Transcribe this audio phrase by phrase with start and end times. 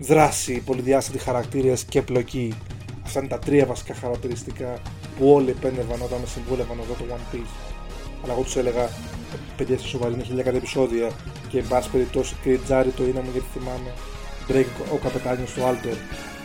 [0.00, 2.54] δράση, πολυδιάστατοι χαρακτήρες και πλοκή.
[3.04, 4.78] Αυτά είναι τα τρία βασικά χαρακτηριστικά
[5.18, 7.54] που όλοι επένευαν όταν με συμβούλευαν να δω το One Piece.
[8.24, 8.88] Αλλά εγώ τους έλεγα,
[9.56, 11.10] παιδιά είστε σοβαροί, είναι χιλιάδε επεισόδια
[11.48, 13.90] και εν πάση περιπτώσει κριτζάρι το είναι μου γιατί θυμάμαι.
[14.48, 15.96] Drake ο καπετάνιος του Alter.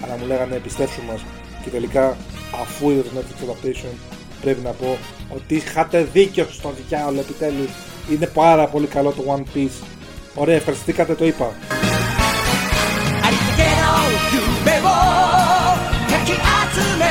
[0.03, 1.25] Αλλά μου λέγανε πιστέψου μας.
[1.63, 2.17] Και τελικά,
[2.61, 3.93] αφού είδα το Netflix adaptation,
[4.41, 4.97] πρέπει να πω
[5.35, 7.71] ότι είχατε δίκιο στο διάολο επιτέλους.
[8.11, 9.83] Είναι πάρα πολύ καλό το One Piece.
[10.35, 11.53] Ωραία, ευχαριστήκατε, το είπα.
[14.64, 14.84] ありったけの夢を
[16.08, 17.04] かき集め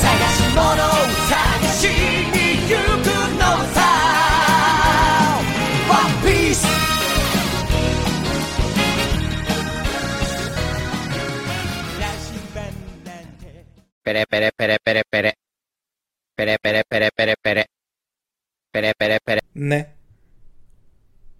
[0.00, 0.06] 探
[0.36, 0.92] し物を
[1.30, 2.36] 探しに
[2.68, 3.78] 行くのさ
[5.88, 6.66] One Piece
[12.00, 12.60] 羅針盤
[13.04, 13.44] なんて
[14.04, 15.32] Pere, pere, pere, pere, pere.
[16.36, 17.66] Pere, pere, pere, pere, pere.
[18.72, 19.40] Pere, pere, pere.
[19.52, 19.94] Ναι.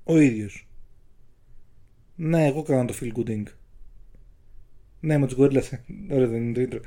[0.04, 0.66] Ο ίδιος.
[2.16, 3.46] Ναι, εγώ έκανα το feel good ink.
[4.99, 5.71] Ναι, με τους γορίλας.
[6.11, 6.81] Ωραία, δεν είναι το intro.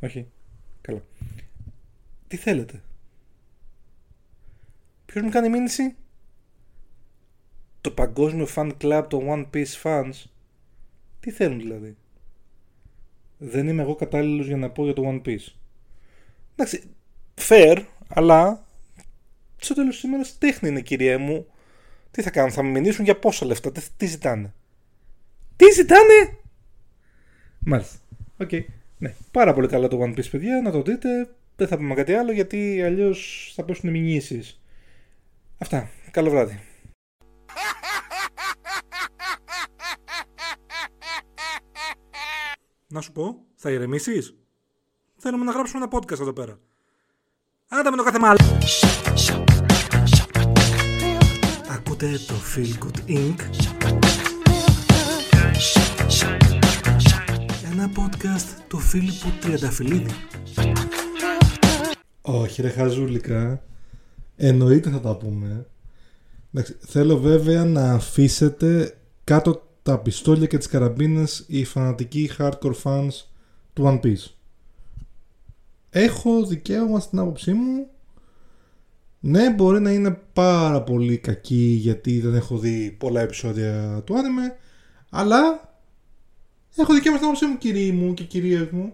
[0.00, 0.26] Όχι.
[0.80, 1.02] Καλά.
[2.28, 2.82] Τι θέλετε;
[5.06, 5.96] Ποιος μου κάνει μήνυση;
[7.80, 10.12] Το παγκόσμιο fan club των One Piece fans.
[11.20, 11.96] Τι θέλουν δηλαδή;
[13.38, 15.54] Δεν είμαι εγώ κατάλληλος για να πω για το One Piece.
[16.52, 16.82] Εντάξει,
[17.48, 18.66] fair, αλλά
[19.56, 21.46] στο τέλος της ημέρας τέχνη είναι κυρία μου.
[22.10, 24.54] Τι θα κάνουν, θα με μηνύσουν για πόσα λεφτά, τι, τι ζητάνε;
[25.56, 26.38] Τι ζητάνε!
[27.64, 27.98] Μάλιστα.
[28.36, 28.50] Οκ.
[28.98, 31.34] Ναι, πάρα πολύ καλά το One Piece, παιδιά, να το δείτε.
[31.56, 34.60] Δεν θα πούμε κάτι άλλο γιατί αλλιώς θα πέσουν μηνύσεις.
[35.58, 35.88] Αυτά.
[36.10, 36.60] Καλό βράδυ.
[42.92, 44.34] Να σου πω, θα ηρεμήσεις;
[45.16, 46.58] Θέλουμε να γράψουμε ένα podcast εδώ πέρα.
[47.68, 48.58] Άντα με το κάθε μάλλον.
[51.70, 53.69] Ακούτε το Feel Good Inc.
[57.80, 60.10] Ένα podcast του Φίλιππου Τριανταφυλλίδη.
[62.22, 63.62] Όχι ρε χαζούλικα.
[64.36, 65.66] Εννοείται θα τα πούμε.
[66.52, 73.10] Εντάξει, θέλω βέβαια να αφήσετε κάτω τα πιστόλια και τις καραμπίνες οι φανατικοί hardcore fans
[73.72, 74.30] του One Piece.
[75.90, 77.86] Έχω δικαίωμα στην άποψή μου
[79.20, 84.56] ναι, μπορεί να είναι πάρα πολύ κακή γιατί δεν έχω δει πολλά επεισόδια του άνιμε,
[85.10, 85.69] αλλά
[86.76, 88.92] έχω δικαίωμα στην άποψή μου κύριοι μου και κυρίες μου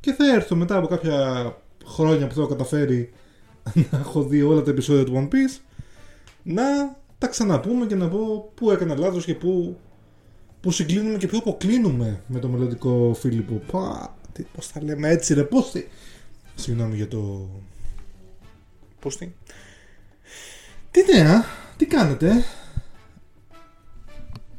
[0.00, 3.12] και θα έρθω μετά από κάποια χρόνια που θα έχω καταφέρει
[3.90, 5.60] να έχω δει όλα τα επεισόδια του One Piece
[6.42, 6.62] να
[7.18, 9.78] τα ξαναπούμε και να πω πού έκανα λάθος και πού,
[10.60, 13.62] πού συγκλίνουμε και πού αποκλίνουμε με το μελλοντικό Φίλιππο.
[13.72, 15.84] Πα, τι, πώς θα λέμε έτσι ρε, πώς τι...
[16.54, 17.48] Συγγνώμη για το
[19.00, 19.32] Πώς τι.
[20.90, 21.44] Τι νέα,
[21.76, 22.44] τι κάνετε.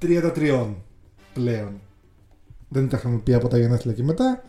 [0.02, 0.68] 33
[1.34, 1.80] πλέον.
[2.70, 4.44] Δεν τα είχαμε πει από τα γενέθλια και μετά.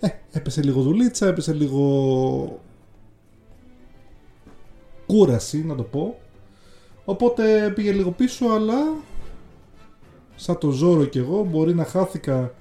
[0.00, 2.60] Ε, έπεσε λίγο δουλίτσα, έπεσε λίγο
[5.06, 6.18] κούραση να το πω.
[7.04, 8.76] Οπότε πήγε λίγο πίσω αλλά
[10.36, 12.54] σαν το ζόρο κι εγώ μπορεί να χάθηκα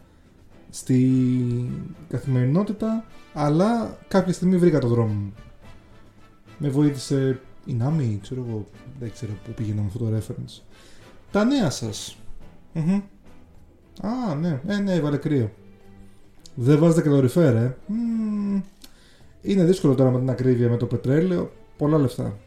[0.69, 1.21] στη
[2.09, 5.33] καθημερινότητα αλλά κάποια στιγμή βρήκα το δρόμο μου
[6.57, 8.65] με βοήθησε η Νάμι, ξέρω εγώ,
[8.99, 10.61] δεν ξέρω πού πήγαινα με αυτό το reference.
[11.31, 12.17] Τα νέα σας.
[12.75, 13.01] Μμμ.
[14.01, 15.51] Α, ναι, ε, ναι, έβαλε κρύο.
[16.55, 17.77] Δεν βάζετε καλοριφέρ, ε.
[17.87, 18.61] Μμμ.
[19.41, 21.51] Είναι δύσκολο τώρα με την ακρίβεια με το πετρέλαιο.
[21.77, 22.37] Πολλά λεφτά.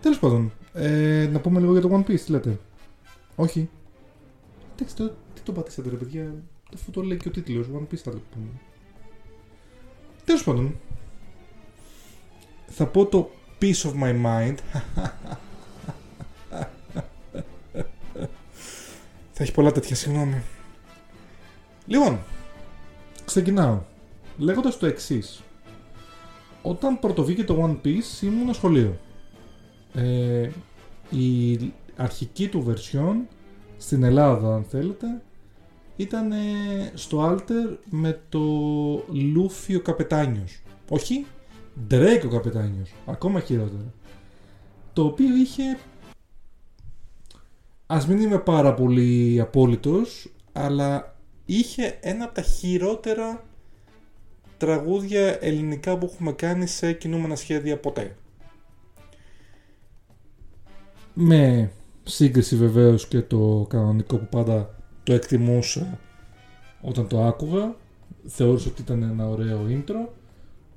[0.00, 2.58] Τέλος πάντων, ε, να πούμε λίγο για το One Piece, τι λέτε.
[3.36, 3.68] Όχι.
[4.74, 6.34] Εντάξει, το, τι το πατήσατε ρε παιδιά.
[6.74, 8.48] Αυτό το λέει και ο τίτλος, One Piece θα το πούμε.
[10.24, 10.74] Τέλος πάντων,
[12.66, 13.30] θα πω το
[13.60, 14.56] peace of my mind.
[19.32, 20.42] θα έχει πολλά τέτοια, συγγνώμη.
[21.86, 22.18] Λοιπόν,
[23.24, 23.82] ξεκινάω.
[24.38, 25.42] Λέγοντας το εξής.
[26.62, 28.98] Όταν πρωτοβγήκε το One Piece ήμουν σχολείο.
[29.94, 30.50] Ε,
[31.10, 31.58] η
[31.96, 33.14] αρχική του version
[33.76, 35.22] στην Ελλάδα αν θέλετε
[35.96, 36.32] ήταν
[36.94, 38.40] στο Alter με το
[39.12, 40.62] Λούφιο Καπετάνιος.
[40.88, 41.26] Όχι,
[41.90, 42.92] Drake ο καπετάνιος.
[43.06, 43.92] Ακόμα χειρότερο.
[44.92, 45.78] Το οποίο είχε...
[47.94, 53.44] Ας μην είμαι πάρα πολύ απόλυτος, αλλά είχε ένα από τα χειρότερα
[54.56, 58.16] τραγούδια ελληνικά που έχουμε κάνει σε κινούμενα σχέδια ποτέ.
[61.14, 61.70] Με
[62.02, 65.98] σύγκριση βεβαίως και το κανονικό που πάντα το εκτιμούσα
[66.80, 67.74] όταν το άκουγα.
[68.26, 70.08] Θεώρησα ότι ήταν ένα ωραίο intro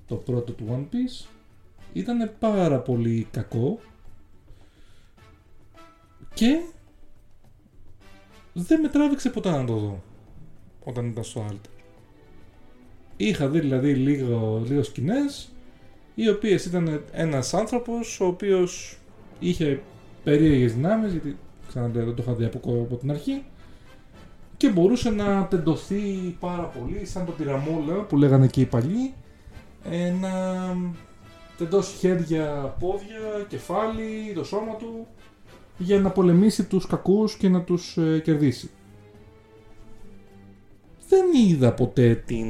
[0.08, 1.28] το πρώτο του One Piece
[1.94, 3.80] ήταν πάρα πολύ κακό
[6.34, 6.60] και
[8.58, 10.04] δεν με τράβηξε ποτέ να το δω
[10.84, 11.70] όταν ήταν στο Alter.
[13.18, 15.50] Είχα δει δηλαδή λίγο, λίγο σκηνές
[16.16, 18.98] οι οποίες ήταν ένας άνθρωπος ο οποίος
[19.40, 19.82] είχε
[20.24, 21.38] περίεργες δυνάμεις γιατί
[21.68, 23.44] ξαναλέω δεν το είχα δει από, από την αρχή
[24.58, 29.14] και μπορούσε να τεντωθεί πάρα πολύ σαν το τυραμόλα που λέγανε και οι παλιοί
[29.90, 30.32] ε, να
[31.58, 35.08] τεντώσει χέρια, πόδια, κεφάλι, το σώμα του
[35.78, 38.70] για να πολεμήσει τους κακούς και να τους ε, κερδίσει.
[41.10, 42.48] Δεν είδα ποτέ την...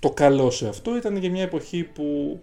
[0.00, 0.96] το καλό σε αυτό.
[0.96, 2.40] Ήταν για μια εποχή που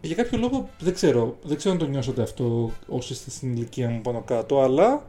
[0.00, 3.88] για κάποιο λόγο δεν ξέρω, δεν ξέρω αν το νιώσατε αυτό όσοι είστε στην ηλικία
[3.88, 5.06] μου πάνω κάτω, αλλά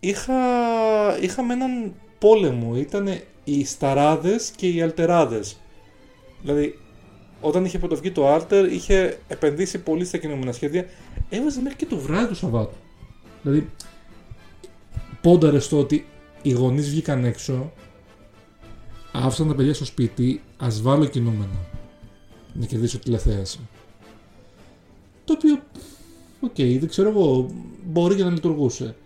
[0.00, 0.34] είχα,
[1.20, 2.76] είχαμε έναν πόλεμο.
[2.76, 5.56] Ήταν οι σταράδες και οι αλτεράδες.
[6.42, 6.78] Δηλαδή,
[7.42, 10.86] όταν είχε πρωτοβγεί το Alter, είχε επενδύσει πολύ στα κινούμενα σχέδια.
[11.28, 12.76] Έβαζε μέχρι και το βράδυ του Σαββάτου.
[13.42, 13.70] Δηλαδή,
[15.20, 16.06] πόνταρε στο ότι
[16.42, 17.72] οι γονείς βγήκαν έξω,
[19.12, 21.66] άφησαν τα παιδιά στο σπίτι, ας βάλω κινούμενα.
[22.52, 23.60] Να κερδίσω τηλεθέαση.
[25.24, 25.58] Το οποίο,
[26.40, 27.50] οκ, δεν ξέρω εγώ,
[27.84, 28.96] μπορεί και να λειτουργούσε.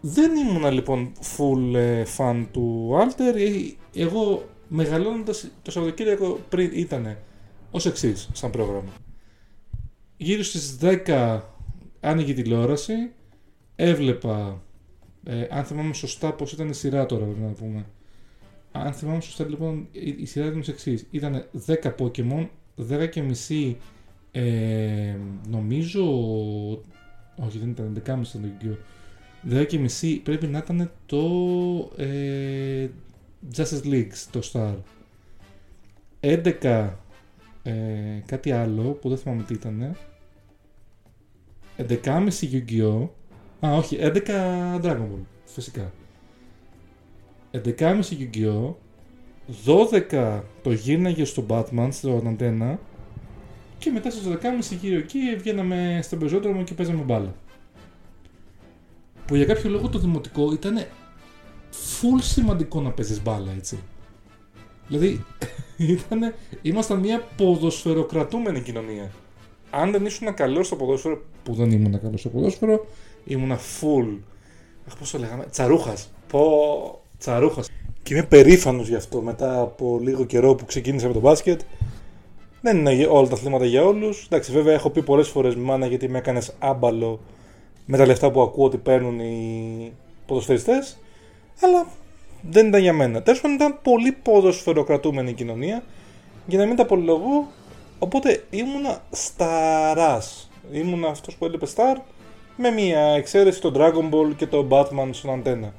[0.00, 3.34] Δεν ήμουνα λοιπόν full ε, fan του Alter.
[3.36, 3.50] Ε,
[4.02, 7.16] εγώ μεγαλώνοντας το Σαββατοκύριακο πριν ήταν
[7.70, 8.92] ως εξής σαν πρόγραμμα.
[10.16, 11.40] Γύρω στις 10
[12.00, 12.92] άνοιγε τηλεόραση,
[13.76, 14.62] έβλεπα,
[15.24, 17.86] ε, αν θυμάμαι σωστά πως ήταν η σειρά τώρα πρέπει να πούμε.
[18.72, 21.06] Αν θυμάμαι σωστά λοιπόν η, η σειρά ήταν ως εξής.
[21.10, 22.48] Ήταν 10 Pokemon,
[22.90, 23.76] 10 και μισή
[24.32, 25.16] ε,
[25.48, 26.04] νομίζω,
[27.36, 28.78] όχι δεν ήταν 11.30 ήταν το
[29.50, 31.22] 10 και μισή πρέπει να ήταν το
[31.96, 32.88] ε,
[33.56, 34.74] Justice League, το Star.
[36.20, 36.90] 11
[37.62, 37.72] ε,
[38.26, 39.96] κάτι άλλο που δεν θυμάμαι τι ήταν.
[41.76, 43.08] 11.30 Yu-Gi-Oh!
[43.66, 44.12] Α, όχι, 11
[44.82, 45.92] Dragon Ball, φυσικά.
[47.52, 48.74] 11.30 Yu-Gi-Oh!
[50.10, 52.78] 12 το γύρναγε στο Batman, στο αντένα
[53.78, 57.34] και μετά στις 12.30 γύρω εκεί βγαίναμε στον πεζόδρομο και παίζαμε μπάλα.
[59.26, 60.86] Που για κάποιο λόγο το δημοτικό ήταν
[61.72, 63.78] full σημαντικό να παίζεις μπάλα, έτσι.
[64.88, 65.24] Δηλαδή,
[65.76, 69.10] ήτανε, ήμασταν μια ποδοσφαιροκρατούμενη κοινωνία.
[69.70, 72.86] Αν δεν ήσουν καλός στο ποδόσφαιρο, που δεν ήμουν καλός στο ποδόσφαιρο,
[73.24, 74.18] ήμουν full.
[74.88, 76.10] Αχ, πώς το λέγαμε, τσαρούχας.
[76.28, 76.40] Πω,
[77.18, 77.68] τσαρούχας.
[78.02, 81.60] Και είμαι περήφανος γι' αυτό μετά από λίγο καιρό που ξεκίνησα με το μπάσκετ.
[82.60, 84.24] Δεν είναι όλα τα αθλήματα για όλους.
[84.24, 87.20] Εντάξει, βέβαια έχω πει πολλές φορές μάνα γιατί με έκανες άμπαλο
[87.86, 89.92] με τα λεφτά που ακούω ότι παίρνουν οι
[90.26, 90.98] ποδοσφαιριστές
[91.60, 91.86] αλλά
[92.42, 93.22] δεν ήταν για μένα.
[93.22, 95.82] Τέλος πάντων ήταν πολύ ποδοσφαιροκρατούμενη η κοινωνία,
[96.46, 97.48] για να μην τα απολογώ.
[97.98, 100.50] Οπότε ήμουνα σταράς.
[100.72, 101.96] Ήμουνα αυτός που έλειπε Star,
[102.56, 105.74] με μια εξαίρεση το Dragon Ball και το Batman στον αντένα.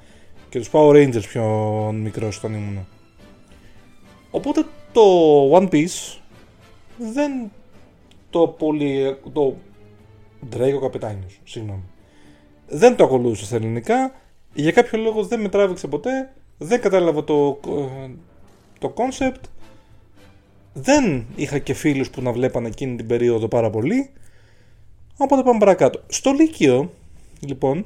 [0.50, 1.46] Και τους Power Rangers πιο
[1.96, 2.86] μικρός όταν ήμουνα.
[4.32, 5.02] Οπότε το
[5.58, 6.18] One Piece
[6.98, 7.52] δεν
[8.30, 9.18] το πολύ.
[9.34, 9.56] το
[10.56, 11.84] Draco Καπετάνιος, συγγνώμη.
[12.68, 14.12] Δεν το ακολούθησε στα ελληνικά
[14.54, 17.60] για κάποιο λόγο δεν με τράβηξε ποτέ, δεν κατάλαβα το,
[18.80, 19.42] το concept,
[20.74, 24.10] δεν είχα και φίλους που να βλέπαν εκείνη την περίοδο πάρα πολύ,
[25.18, 26.02] οπότε πάμε παρακάτω.
[26.08, 26.94] Στο Λύκειο,
[27.40, 27.86] λοιπόν,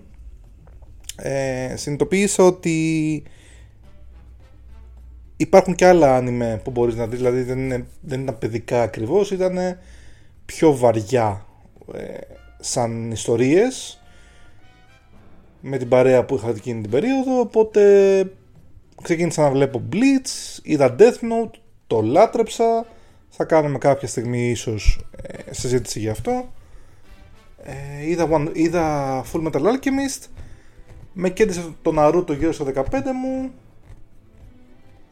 [1.15, 3.23] ε, συνειδητοποίησα ότι
[5.37, 9.31] υπάρχουν και άλλα άνιμε που μπορείς να δεις, δηλαδή δεν, είναι, δεν ήταν παιδικά ακριβώς,
[9.31, 9.77] ήταν
[10.45, 11.45] πιο βαριά
[11.93, 12.17] ε,
[12.59, 13.99] σαν ιστορίες
[15.67, 17.81] με την παρέα που είχα εκείνη την περίοδο, οπότε
[19.01, 22.85] ξεκίνησα να βλέπω Bleach, είδα Death Note, το λάτρεψα,
[23.29, 26.53] θα κάνουμε κάποια στιγμή ίσως ε, συζήτηση γι' αυτό.
[27.63, 30.27] Ε, είδα, one, είδα Full Metal Alchemist,
[31.13, 32.81] με κέντρισε το Naruto γύρω στο 15
[33.21, 33.51] μου,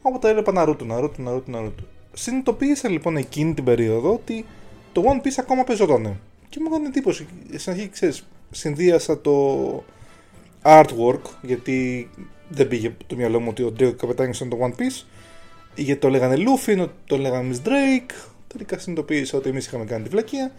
[0.02, 1.84] οπότε έλεπα Naruto, Naruto, Naruto, Naruto.
[2.12, 4.44] Συνειδητοποίησα λοιπόν εκείνη την περίοδο ότι
[4.92, 6.20] το One Piece ακόμα παίζονταν.
[6.48, 7.26] Και μου έκανε εντύπωση.
[7.56, 9.84] Στην αρχή, ξέρεις, συνδύασα το,
[10.64, 12.10] artwork, γιατί
[12.48, 15.04] δεν πήγε το μυαλό μου ότι ο Ντέο Καπετάνιος ήταν το One Piece,
[15.74, 18.10] γιατί το λέγανε Luffy, το λέγανε Miss Drake,
[18.46, 20.52] τελικά συνειδητοποίησα ότι εμείς είχαμε κάνει τη βλακεία,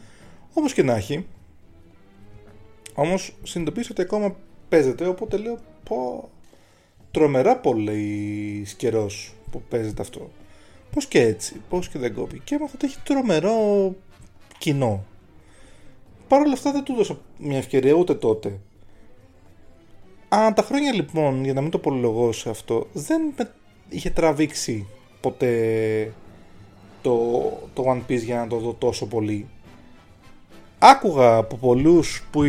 [0.54, 1.26] όπως και να έχει.
[2.94, 4.36] Όμως συνειδητοποίησα ότι ακόμα
[4.70, 6.30] παίζεται, οπότε λέω πω
[7.12, 10.32] τρομερά πολύ καιρός που παίζεται αυτό.
[10.92, 12.40] Πώς και έτσι, πώς και δεν κόπει.
[12.40, 13.96] Και έμαθα ότι έχει τρομερό
[14.58, 15.06] κοινό.
[16.28, 18.60] Παρ' όλα αυτά δεν του δώσα μια ευκαιρία ούτε τότε.
[20.30, 23.52] Α, τα χρόνια λοιπόν, για να μην το πολυλογώ σε αυτό, δεν με
[23.90, 24.88] είχε τραβήξει
[25.22, 26.14] ποτέ
[27.02, 27.42] το,
[27.74, 29.48] το One Piece για να το δω τόσο πολύ.
[30.80, 32.42] Άκουγα από πολλούς που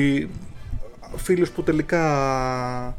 [1.16, 2.97] φίλους που τελικά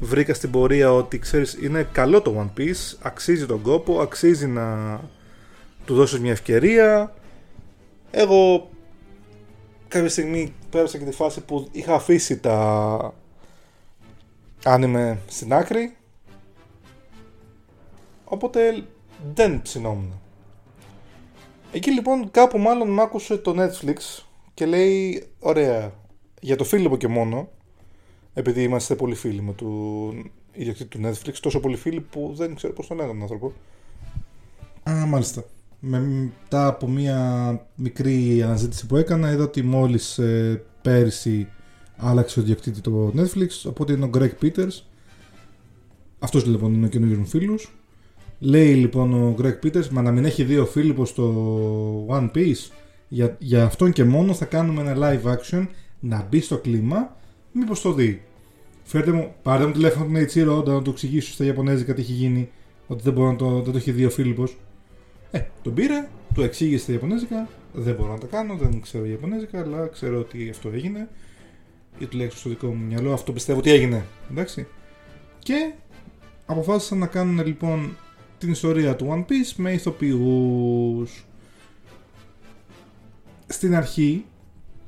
[0.00, 5.00] βρήκα στην πορεία ότι ξέρεις είναι καλό το One Piece, αξίζει τον κόπο, αξίζει να
[5.84, 7.14] του δώσεις μια ευκαιρία.
[8.10, 8.70] Εγώ
[9.88, 13.14] κάποια στιγμή πέρασα και τη φάση που είχα αφήσει τα
[14.64, 15.96] άνιμε στην άκρη
[18.24, 18.84] οπότε
[19.34, 20.12] δεν ψινόμουν.
[21.72, 25.92] Εκεί λοιπόν κάπου μάλλον μ' άκουσε το Netflix και λέει ωραία
[26.40, 27.48] για το Φίλιππο και μόνο
[28.34, 30.12] επειδή είμαστε πολύ φίλοι με του
[30.52, 33.52] ιδιοκτήτη του Netflix τόσο πολύ φίλοι που δεν ξέρω πώς τον λέγανε τον άνθρωπο
[34.90, 35.44] Α, μάλιστα.
[35.80, 41.48] Μετά από μια μικρή αναζήτηση που έκανα είδα ότι μόλις ε, πέρυσι
[41.96, 44.82] άλλαξε ο ιδιοκτήτης το Netflix οπότε είναι ο Greg Peters
[46.18, 47.72] αυτός λοιπόν είναι ο καινούργιος μου φίλος
[48.38, 52.70] Λέει λοιπόν ο Greg Peters, μα να μην έχει δύο Φίλιππος στο One Piece.
[53.08, 55.66] Για, για αυτόν και μόνο θα κάνουμε ένα live action
[56.00, 57.16] να μπει στο κλίμα.
[57.52, 58.22] Μήπως το δει.
[58.82, 62.12] Φέρτε μου, πάρτε μου τηλέφωνο τον Eiichiro Oda να του εξηγήσω στα Ιαπωνέζικα τι έχει
[62.12, 62.50] γίνει.
[62.86, 64.56] Ότι δεν, μπορώ να το, δεν το έχει δει ο Φίλιππος.
[65.30, 67.48] Ε, τον πήρε, του εξήγησε στα Ιαπωνέζικα.
[67.72, 71.08] Δεν μπορώ να τα κάνω, δεν ξέρω Ιαπωνέζικα, αλλά ξέρω ότι αυτό έγινε.
[71.98, 74.06] Ή τουλάχιστον στο δικό μου μυαλό αυτό πιστεύω ότι έγινε.
[74.30, 74.66] Εντάξει.
[75.38, 75.72] Και
[76.46, 77.96] αποφάσισαν να κάνουν λοιπόν
[78.38, 81.24] την ιστορία του One Piece με ηθοποιούς.
[83.46, 84.24] Στην αρχή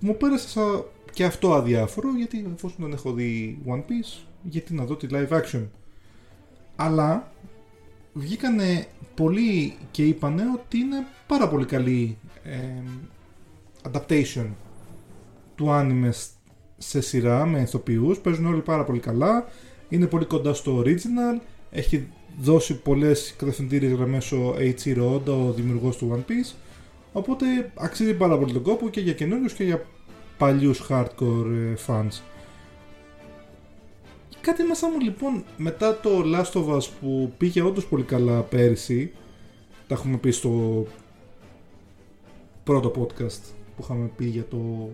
[0.00, 4.84] μου πέρασε σαν και αυτό αδιάφορο γιατί εφόσον δεν έχω δει One Piece γιατί να
[4.84, 5.66] δω τη live action.
[6.76, 7.32] Αλλά
[8.12, 12.18] βγήκανε πολλοί και είπανε ότι είναι πάρα πολύ καλή
[13.92, 14.46] adaptation
[15.54, 16.10] του anime
[16.78, 19.46] σε σειρά με ηθοποιούς, παίζουν όλοι πάρα πολύ καλά,
[19.88, 21.40] είναι πολύ κοντά στο original,
[21.70, 22.08] έχει
[22.40, 26.54] δώσει πολλές κατευθυντήριες γραμμές ο Eiichiro Oda, ο δημιουργός του One Piece
[27.12, 29.84] οπότε αξίζει πάρα πολύ τον κόπο και για καινούριους και για
[30.38, 32.20] παλιούς hardcore ε, fans.
[34.40, 39.12] Κάτι μέσα μου λοιπόν μετά το Last of Us που πήγε όντως πολύ καλά πέρυσι
[39.86, 40.86] τα έχουμε πει στο
[42.64, 43.40] πρώτο podcast
[43.76, 44.90] που είχαμε πει για το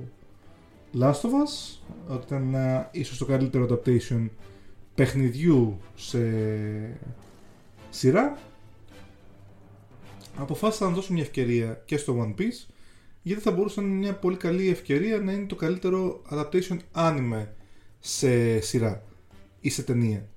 [1.00, 4.28] Last of Us ότι ήταν uh, ίσως το καλύτερο adaptation
[4.94, 6.18] παιχνιδιού σε
[7.90, 8.38] σειρά
[10.36, 12.72] αποφάσισα να δώσω μια ευκαιρία και στο One Piece
[13.22, 17.46] γιατί θα μπορούσε να είναι μια πολύ καλή ευκαιρία να είναι το καλύτερο adaptation anime
[18.00, 19.02] σε σειρά
[19.60, 20.28] ή σε ταινία.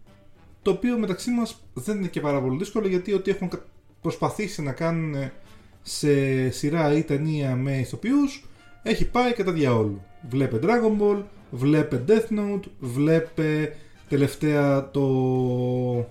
[0.61, 3.49] Το οποίο μεταξύ μας δεν είναι και πάρα πολύ δύσκολο γιατί ό,τι έχουν
[4.01, 5.31] προσπαθήσει να κάνουν
[5.81, 8.45] σε σειρά ή ταινία με ηθοποιούς
[8.83, 10.01] έχει πάει κατά διαόλου.
[10.29, 13.75] Βλέπε Dragon Ball, βλέπε Death Note, βλέπε
[14.09, 16.07] τελευταία το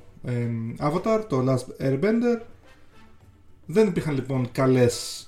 [0.79, 2.41] Avatar, το Last Airbender.
[3.67, 5.27] Δεν υπήρχαν λοιπόν καλές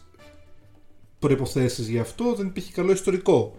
[1.19, 3.55] προϋποθέσεις για αυτό, δεν υπήρχε καλό ιστορικό.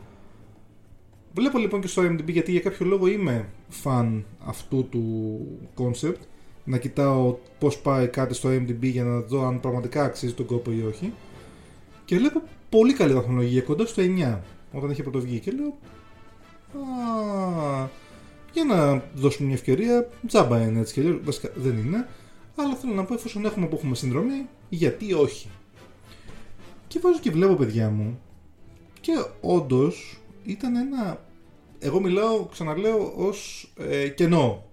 [1.33, 3.49] Βλέπω λοιπόν και στο IMDb γιατί για κάποιο λόγο είμαι
[3.83, 6.21] fan αυτού του concept
[6.63, 10.71] να κοιτάω πώς πάει κάτι στο IMDb για να δω αν πραγματικά αξίζει τον κόπο
[10.71, 11.13] ή όχι
[12.05, 14.37] και βλέπω πολύ καλή βαθμολογία κοντά στο 9
[14.71, 15.77] όταν είχε πρωτοβγεί και λέω
[16.73, 17.87] Α,
[18.53, 20.09] για να δώσουμε μια ευκαιρία.
[20.27, 21.19] Τζάμπα είναι έτσι και αλλιώς.
[21.23, 22.07] Βασικά δεν είναι.
[22.55, 25.49] Αλλά θέλω να πω εφόσον έχουμε που έχουμε συνδρομή, γιατί όχι.
[26.87, 28.19] Και βάζω και βλέπω παιδιά μου.
[29.01, 31.25] Και όντως ήταν ένα.
[31.79, 34.65] Εγώ μιλάω, ξαναλέω, ως ε, κενό.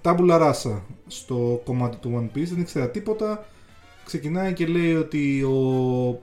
[0.00, 2.46] Τάμπουλα ράσα στο κομμάτι του One Piece.
[2.46, 3.46] Δεν ήξερα τίποτα.
[4.04, 6.22] Ξεκινάει και λέει ότι ο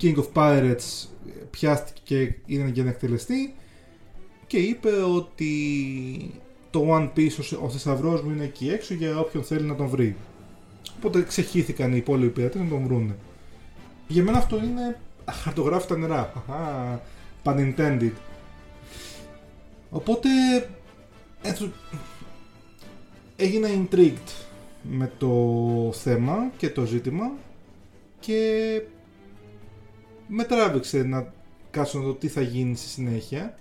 [0.00, 1.08] King of Pirates
[1.50, 3.54] πιάστηκε και είναι για να εκτελεστεί
[4.46, 5.50] και είπε ότι
[6.70, 10.16] το One Piece, ο θησαυρός μου είναι εκεί έξω για όποιον θέλει να τον βρει.
[10.96, 13.16] Οπότε ξεχύθηκαν οι υπόλοιποι πειρατέ να τον βρούνε.
[14.08, 15.00] Για μένα αυτό είναι
[15.30, 16.32] χαρτογράφητα νερά.
[17.44, 18.12] Pun intended.
[19.90, 20.28] Οπότε
[21.42, 21.72] έτσι,
[23.36, 24.44] έγινα intrigued
[24.82, 25.30] με το
[25.92, 27.32] θέμα και το ζήτημα
[28.20, 28.82] και
[30.28, 31.32] με τράβηξε να
[31.70, 33.58] κάτσω να δω τι θα γίνει στη συνέχεια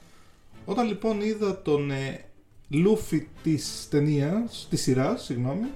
[0.65, 2.25] όταν λοιπόν είδα τον ε,
[2.70, 5.67] Λούφι της ταινίας, της σειράς, συγγνώμη,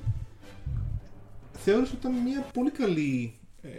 [1.53, 3.69] θεώρησα ότι ήταν μια πολύ καλή ε,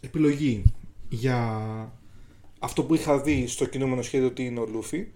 [0.00, 0.62] επιλογή
[1.08, 1.60] για
[2.58, 5.06] αυτό που είχα δει στο κινούμενο σχέδιο ότι είναι ο Λούφι.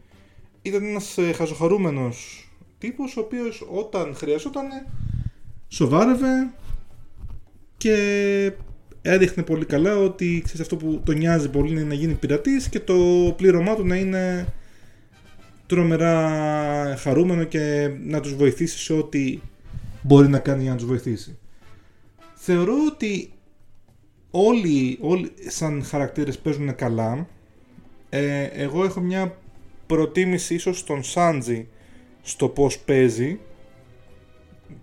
[0.62, 4.68] Ήταν ένας ε, χαζοχαρούμενος τύπος ο οποίος όταν χρειαζόταν
[5.68, 6.52] σοβάρευε
[7.76, 8.52] και
[9.12, 12.80] έδειχνε πολύ καλά ότι ξέρεις, αυτό που τον νοιάζει πολύ είναι να γίνει πειρατής και
[12.80, 12.94] το
[13.36, 14.46] πλήρωμά του να είναι
[15.66, 19.38] τρομερά χαρούμενο και να τους βοηθήσει σε ό,τι
[20.02, 21.38] μπορεί να κάνει για να τους βοηθήσει.
[22.34, 23.32] Θεωρώ ότι
[24.30, 27.28] όλοι, όλοι σαν χαρακτήρες παίζουν καλά.
[28.08, 29.38] Ε, εγώ έχω μια
[29.86, 31.68] προτίμηση ίσως στον Σάντζι
[32.22, 33.38] στο πώς παίζει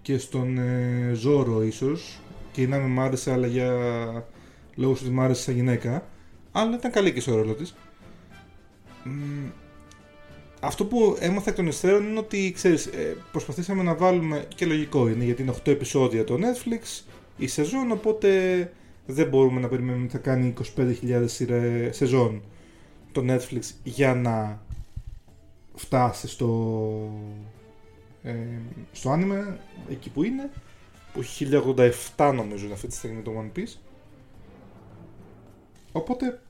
[0.01, 2.19] και στον ε, Ζόρο ίσως
[2.53, 3.71] και η Νάμι μ' άρεσε αλλά για
[4.75, 6.07] λόγους ότι μ' άρεσε σαν γυναίκα.
[6.51, 7.75] Αλλά ήταν καλή και στο ρόλο της.
[9.03, 9.11] Μ,
[10.59, 15.07] αυτό που έμαθα εκ των υστέρων είναι ότι ξέρεις, ε, προσπαθήσαμε να βάλουμε και λογικό
[15.07, 17.03] είναι γιατί είναι 8 επεισόδια το Netflix
[17.37, 18.71] η σεζόν οπότε
[19.05, 22.41] δεν μπορούμε να περιμένουμε ότι θα κάνει 25.000 σειρέ- σεζόν
[23.11, 24.61] το Netflix για να
[25.75, 27.09] φτάσει στο
[28.23, 28.33] ε,
[28.91, 29.55] στο anime
[29.89, 30.49] εκεί που είναι
[31.13, 31.47] που έχει
[32.17, 33.77] 1087 νομίζω είναι αυτή τη στιγμή το One Piece
[35.91, 36.41] οπότε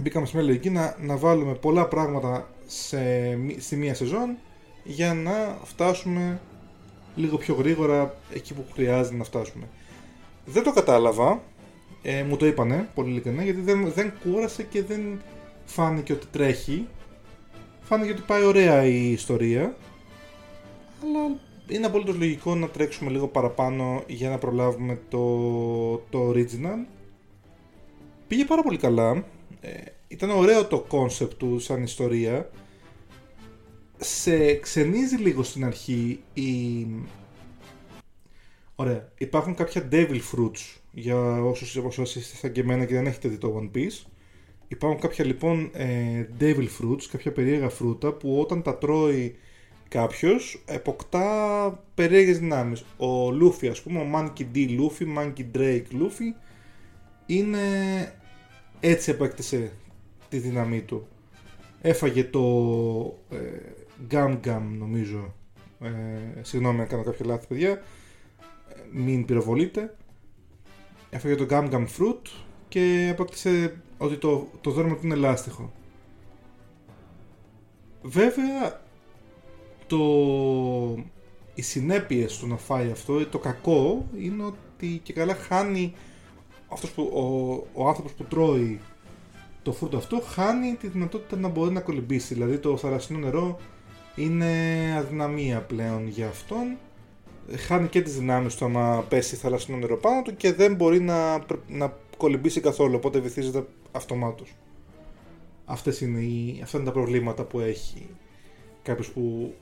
[0.00, 3.00] μπήκαμε σε μια λογική να, να βάλουμε πολλά πράγματα σε,
[3.36, 4.36] μη- στη μία σεζόν
[4.84, 6.40] για να φτάσουμε
[7.16, 9.68] λίγο πιο γρήγορα εκεί που χρειάζεται να φτάσουμε.
[10.46, 11.42] Δεν το κατάλαβα,
[12.02, 15.20] ε, μου το είπανε πολύ ειλικρινά γιατί δεν, δεν κούρασε και δεν
[15.64, 16.88] φάνηκε ότι τρέχει.
[17.82, 19.74] Φάνηκε ότι πάει ωραία η ιστορία,
[21.02, 21.40] αλλά
[21.70, 26.86] είναι απολύτως λογικό να τρέξουμε λίγο παραπάνω για να προλάβουμε το, το original.
[28.28, 29.24] Πήγε πάρα πολύ καλά.
[29.60, 29.70] Ε,
[30.08, 32.50] ήταν ωραίο το concept του σαν ιστορία.
[33.96, 36.86] Σε ξενίζει λίγο στην αρχή η...
[38.74, 39.12] Ωραία.
[39.18, 43.28] Υπάρχουν κάποια devil fruits για όσους όπως όσοι είστε σαν και εμένα και δεν έχετε
[43.28, 44.06] δει το One Piece.
[44.68, 49.36] Υπάρχουν κάποια λοιπόν ε, devil fruits, κάποια περίεργα φρούτα που όταν τα τρώει
[49.90, 52.80] κάποιος αποκτά περίεργες δυνάμεις.
[52.80, 54.68] Ο Luffy ας πούμε, ο Monkey D.
[54.68, 56.34] Luffy, Monkey Drake Luffy
[57.26, 57.58] είναι
[58.80, 59.72] έτσι επέκτησε
[60.28, 61.06] τη δύναμή του.
[61.80, 62.40] Έφαγε το
[63.30, 63.36] ε,
[64.10, 65.34] Gum Gum νομίζω.
[65.80, 67.70] Ε, συγγνώμη αν κάνω κάποιο λάθη παιδιά.
[67.70, 67.80] Ε,
[68.92, 69.96] Μην πυροβολείτε.
[71.10, 72.28] Έφαγε το Gum Gum Fruit
[72.68, 75.72] και απέκτησε ότι το, το δέρμα του είναι λάστιχο.
[78.02, 78.80] Βέβαια
[79.90, 81.04] το...
[81.54, 85.94] οι συνέπειες του να φάει αυτό, το κακό είναι ότι και καλά χάνει
[86.68, 88.80] αυτός που, ο, ο άνθρωπος που τρώει
[89.62, 92.34] το φρούτο αυτό χάνει τη δυνατότητα να μπορεί να κολυμπήσει.
[92.34, 93.58] Δηλαδή το θαλασσινό νερό
[94.14, 94.52] είναι
[94.98, 96.76] αδυναμία πλέον για αυτόν.
[97.66, 101.44] Χάνει και τις δυνάμεις του άμα πέσει θαλασσινό νερό πάνω του και δεν μπορεί να,
[101.68, 104.54] να κολυμπήσει καθόλου, οπότε βυθίζεται αυτομάτως.
[105.64, 108.08] Αυτές είναι οι, αυτά είναι τα προβλήματα που έχει
[108.82, 109.54] κάποιος που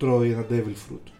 [0.00, 1.12] τρώει ένα devil fruit.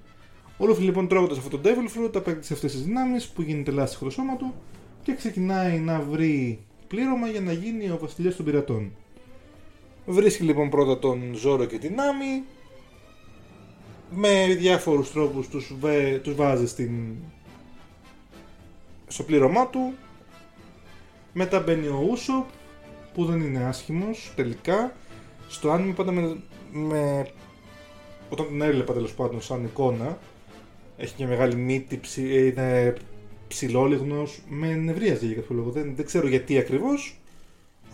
[0.58, 4.04] Ο Λούφι λοιπόν τρώγοντας αυτό το devil fruit απέκτησε αυτές τις δυνάμεις που γίνεται λάστιχο
[4.04, 4.54] το σώμα του
[5.02, 8.92] και ξεκινάει να βρει πλήρωμα για να γίνει ο βασιλιάς των πειρατών.
[10.06, 12.42] Βρίσκει λοιπόν πρώτα τον Ζόρο και την Άμι
[14.10, 16.90] με διάφορους τρόπους τους, βε- τους βάζει στην...
[19.06, 19.92] στο πλήρωμά του
[21.32, 22.46] μετά μπαίνει ο Ούσο
[23.14, 24.92] που δεν είναι άσχημος τελικά
[25.48, 26.36] στο άνιμο πάντα με,
[26.72, 27.26] με...
[28.30, 30.18] όταν τον έβλεπα τέλος πάντων σαν εικόνα
[30.96, 32.46] έχει μια μεγάλη μύτη, ψη...
[32.46, 32.94] είναι
[33.48, 35.70] ψηλόλιγνος, με νευρίαζε για κάποιο λόγο.
[35.70, 37.20] Δεν, δεν ξέρω γιατί ακριβώς,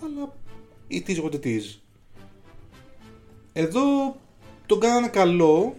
[0.05, 0.37] αλλά
[0.91, 1.79] it is what it is.
[3.53, 4.17] Εδώ
[4.67, 5.75] τον κάνανε καλό.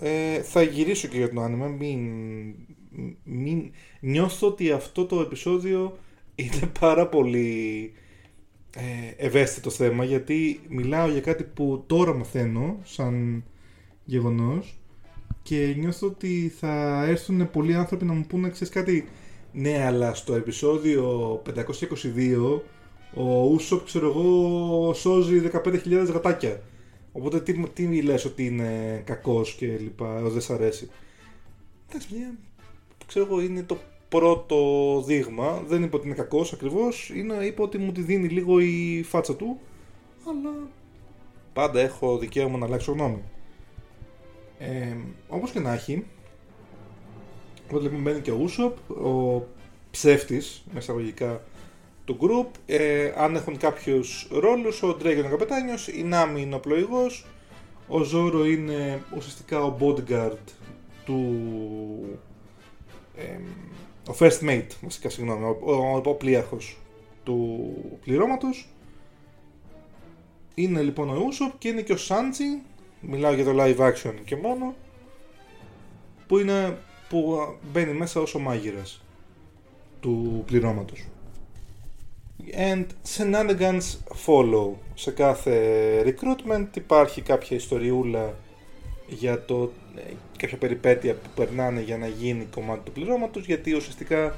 [0.00, 1.66] Ε, θα γυρίσω και για τον άνιμα.
[1.66, 2.10] Μην,
[3.22, 5.98] μην, νιώθω ότι αυτό το επεισόδιο
[6.34, 7.92] είναι πάρα πολύ
[8.76, 13.44] ε, ευαίσθητο θέμα γιατί μιλάω για κάτι που τώρα μαθαίνω σαν
[14.04, 14.78] γεγονός
[15.42, 19.08] και νιώθω ότι θα έρθουν πολλοί άνθρωποι να μου πούνε ξέρεις κάτι
[19.52, 22.60] ναι αλλά στο επεισόδιο 522
[23.14, 26.62] ο Ούσοπ ξέρω εγώ σώζει 15.000 γατάκια
[27.12, 30.90] οπότε τι, τι λες ότι είναι κακός και λοιπά δεν σ' αρέσει.
[31.88, 32.34] Εντάξει παιδιά
[33.06, 34.56] ξέρω εγώ είναι το πρώτο
[35.06, 35.62] δείγμα.
[35.66, 39.36] Δεν είπα ότι είναι κακός ακριβώς είναι, είπα ότι μου τη δίνει λίγο η φάτσα
[39.36, 39.58] του
[40.28, 40.68] αλλά
[41.52, 43.22] πάντα έχω δικαίωμα να αλλάξω γνώμη
[44.62, 44.96] ε,
[45.28, 46.06] όπως και να έχει,
[47.64, 49.46] οπότε λοιπόν μπαίνει και ο Ούσοπ, ο
[49.90, 51.42] ψεύτης, με εισαγωγικά,
[52.04, 52.58] του group.
[52.66, 57.26] Ε, αν έχουν κάποιους ρόλους, ο Ντρέγ είναι ο καπετάνιος, η Νάμι είναι ο πλοηγός,
[57.88, 60.38] ο Ζόρο είναι ουσιαστικά ο bodyguard
[61.04, 62.18] του...
[63.16, 63.38] Ε,
[64.10, 66.78] ο first mate, βασικά συγγνώμη, ο, ο, ο πλοίαρχος
[67.24, 68.68] του πληρώματος.
[70.54, 72.62] Είναι λοιπόν ο Ούσοπ και είναι και ο Σάντζι,
[73.02, 74.74] μιλάω για το live action και μόνο,
[76.26, 77.38] που, είναι, που
[77.72, 79.02] μπαίνει μέσα ως ο μάγειρας
[80.00, 81.06] του πληρώματος.
[82.56, 82.86] And
[83.16, 84.70] shenanigans follow.
[84.94, 85.56] Σε κάθε
[86.04, 88.34] recruitment υπάρχει κάποια ιστοριούλα
[89.08, 94.36] για το, ε, κάποια περιπέτεια που περνάνε για να γίνει κομμάτι του πληρώματος γιατί ουσιαστικά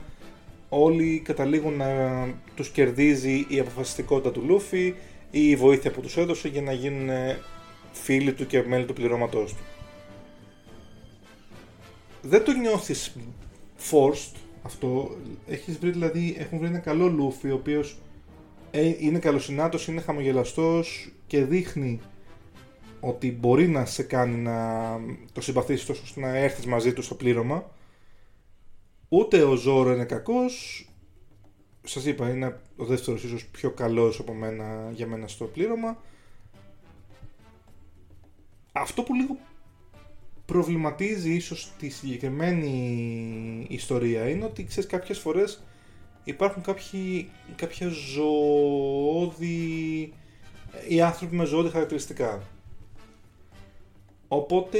[0.69, 1.89] όλοι καταλήγουν να
[2.55, 4.95] τους κερδίζει η αποφασιστικότητα του Λούφι,
[5.31, 7.09] ή η βοήθεια που τους έδωσε για να γίνουν
[7.95, 9.63] φίλοι του και μέλη του πληρώματός του.
[12.23, 13.17] Δεν το νιώθεις
[13.91, 15.17] forced αυτό.
[15.47, 17.99] Έχεις βρει δηλαδή, έχουν βρει ένα καλό Λούφι ο οποίος
[18.71, 22.01] ε, είναι καλοσυνάτος, είναι χαμογελαστός και δείχνει
[23.01, 25.01] ότι μπορεί να σε κάνει να
[25.33, 27.71] το συμπαθήσεις τόσο ώστε να έρθεις μαζί του στο πλήρωμα.
[29.09, 30.87] Ούτε ο Ζόρο είναι κακός.
[31.83, 36.03] Σας είπα, είναι ο δεύτερος ίσως πιο καλός από μένα, για μένα στο πλήρωμα.
[38.77, 39.37] Αυτό που λίγο
[40.47, 45.63] προβληματίζει ίσως τη συγκεκριμένη ιστορία είναι ότι ξέρεις κάποιες φορές
[46.25, 49.53] υπάρχουν κάποιοι, κάποια ζωώδη
[50.89, 52.43] οι άνθρωποι με ζωώδη χαρακτηριστικά.
[54.29, 54.79] Οπότε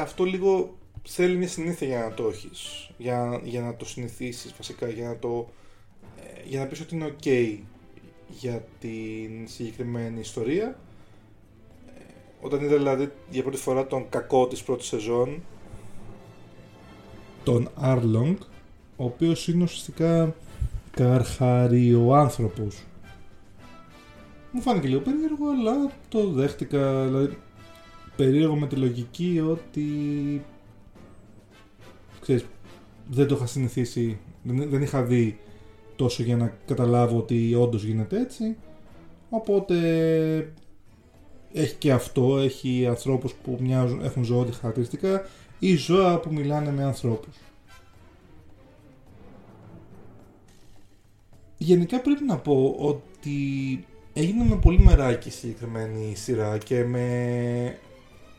[0.00, 4.88] αυτό λίγο θέλει μια συνήθεια για να το έχεις για, για να το συνηθίσεις βασικά
[4.88, 5.48] για να το
[6.16, 7.58] ε, για να πεις ότι είναι ok
[8.28, 10.78] για την συγκεκριμένη ιστορία
[12.44, 15.42] όταν είδα δηλαδή για πρώτη φορά τον κακό της πρώτης σεζόν
[17.44, 18.36] τον Arlong
[18.96, 20.34] ο οποίος είναι ουσιαστικά
[20.90, 22.84] καρχαριοάνθρωπος.
[24.50, 27.04] Μου φάνηκε λίγο περίεργο αλλά το δέχτηκα.
[27.04, 27.38] Δηλαδή
[28.16, 29.86] περίεργο με τη λογική ότι
[32.20, 32.46] ξέρεις
[33.10, 35.38] δεν το είχα συνηθίσει δεν, δεν είχα δει
[35.96, 38.56] τόσο για να καταλάβω ότι όντως γίνεται έτσι.
[39.30, 39.74] Οπότε
[41.56, 45.26] έχει και αυτό, έχει ανθρώπους που μοιάζουν, έχουν ζωώδη χαρακτηριστικά
[45.58, 47.36] ή ζώα που μιλάνε με ανθρώπους.
[51.58, 53.38] Γενικά πρέπει να πω ότι
[54.12, 57.78] έγινε με πολύ μεράκι συγκεκριμένη σειρά και με,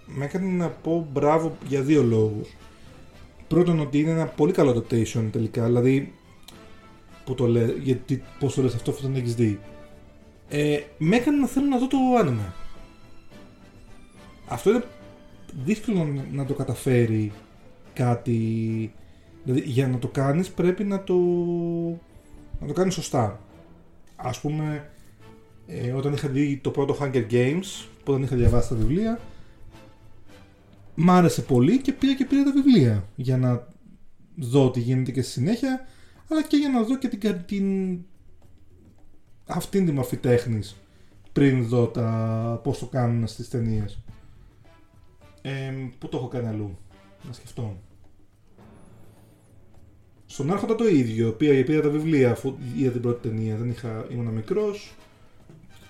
[0.06, 2.56] με έκανε να πω μπράβο για δύο λόγους.
[3.48, 6.14] Πρώτον ότι είναι ένα πολύ καλό adaptation τελικά, δηλαδή
[7.26, 9.60] που το λέει, γιατί πώς το λες αυτό αφού δεν έχεις δει.
[10.50, 12.54] Ε, με έκανε να θέλω να δω το άνιμε
[14.48, 14.84] αυτό είναι
[15.64, 17.32] δύσκολο να το καταφέρει
[17.94, 18.94] κάτι.
[19.44, 21.16] Δηλαδή για να το κάνεις πρέπει να το,
[22.60, 23.40] να το κάνεις σωστά.
[24.16, 24.90] Ας πούμε,
[25.68, 29.20] ε, όταν είχα δει το πρώτο Hunger Games, που δεν είχα διαβάσει τα βιβλία,
[30.96, 33.68] μ' άρεσε πολύ και πήγα και πήρα τα βιβλία για να
[34.36, 35.88] δω τι γίνεται και στη συνέχεια,
[36.32, 38.00] αλλά και για να δω και την, την
[39.46, 40.76] αυτήν τη μορφή τέχνης
[41.34, 44.00] πριν δω τα, πώς το κάνουν στις ταινίες.
[45.48, 46.78] Ε, πού το έχω κάνει αλλού,
[47.28, 47.78] να σκεφτώ.
[50.26, 54.06] Στον Άρχοντα το ίδιο, πήρα, πήρα τα βιβλία αφού είδα την πρώτη ταινία, δεν είχα,
[54.10, 54.94] ήμουν μικρός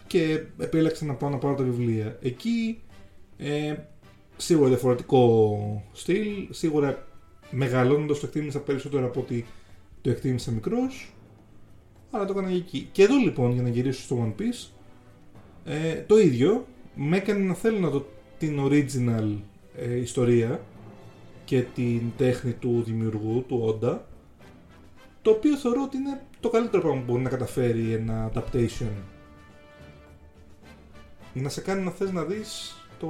[0.08, 2.18] και επέλεξα να πάω να πάρω τα βιβλία.
[2.22, 2.80] Εκεί
[3.38, 3.76] ε,
[4.38, 7.08] σίγουρα διαφορετικό στυλ, σίγουρα
[7.52, 9.46] μεγαλώνοντας το εκτίμησα περισσότερο από ότι
[10.02, 11.14] το εκτίμησα μικρός.
[12.12, 12.90] Αλλά το έκανα εκεί.
[12.92, 14.70] Και εδώ λοιπόν, για να γυρίσω στο One Piece,
[15.66, 16.66] ε, το ίδιο
[16.96, 18.06] με έκανε να θέλω να δω
[18.46, 19.38] την original
[19.78, 20.62] ε, ιστορία
[21.46, 24.08] και την τέχνη του δημιουργού, του Όντα,
[25.22, 28.92] το οποίο θεωρώ ότι είναι το καλύτερο πράγμα που μπορεί να καταφέρει ένα adaptation.
[31.34, 33.10] Να σε κάνει να θες να δεις το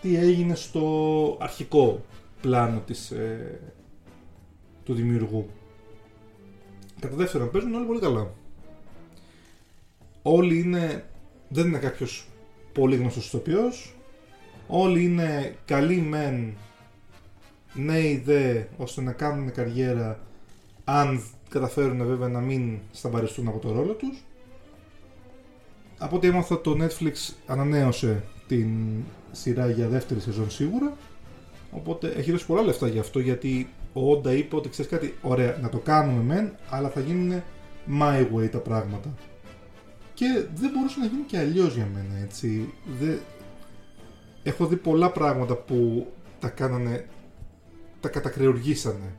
[0.00, 2.04] τι έγινε στο αρχικό
[2.40, 3.60] πλάνο της, ε,
[4.84, 5.46] του δημιουργού.
[7.00, 8.34] Κατά δεύτερον, παίζουν όλοι πολύ καλά.
[10.22, 11.04] Όλοι είναι...
[11.48, 12.27] Δεν είναι κάποιος
[12.78, 13.94] πολύ γνωστός ηθοποιός.
[14.66, 16.56] Όλοι είναι καλοί μεν,
[17.74, 20.20] νέοι δε, ώστε να κάνουν καριέρα
[20.84, 24.24] αν καταφέρουν βέβαια να μην σταμπαριστούν από το ρόλο τους.
[25.98, 28.68] Από ό,τι έμαθα το Netflix ανανέωσε την
[29.32, 30.96] σειρά για δεύτερη σεζόν σίγουρα.
[31.70, 35.58] Οπότε έχει δώσει πολλά λεφτά γι' αυτό γιατί ο Όντα είπε ότι ξέρεις κάτι, ωραία,
[35.62, 37.42] να το κάνουμε μεν, αλλά θα γίνουν
[38.00, 39.14] my way τα πράγματα.
[40.18, 42.72] Και δεν μπορούσε να γίνει και αλλιώς για μένα, έτσι.
[42.98, 43.20] Δεν...
[44.42, 46.06] Έχω δει πολλά πράγματα που
[46.40, 47.08] τα κάνανε,
[48.00, 49.14] τα κατακρεουργήσανε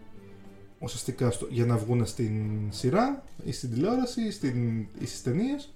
[0.79, 5.73] ουσιαστικά στο, για να βγουν στην σειρά ή στην τηλεόραση ή, στην, ή στις ταινίες.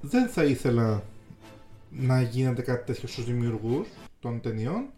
[0.00, 1.02] Δεν θα ήθελα
[1.90, 3.88] να γίνεται κάτι τέτοιο στους δημιουργούς
[4.20, 4.90] των ταινιών